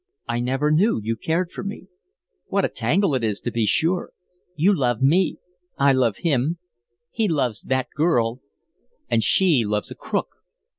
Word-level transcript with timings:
I 0.27 0.39
never 0.39 0.71
knew 0.71 0.99
you 1.03 1.15
cared 1.15 1.51
for 1.51 1.61
me. 1.63 1.85
What 2.47 2.65
a 2.65 2.69
tangle 2.69 3.13
it 3.13 3.23
is, 3.23 3.39
to 3.41 3.51
be 3.51 3.67
sure. 3.67 4.13
You 4.55 4.75
love 4.75 5.03
me, 5.03 5.37
I 5.77 5.93
love 5.93 6.17
him, 6.23 6.57
he 7.11 7.27
loves 7.27 7.61
that 7.61 7.87
girl, 7.95 8.39
and 9.11 9.21
she 9.23 9.63
loves 9.63 9.91
a 9.91 9.95
crook. 9.95 10.29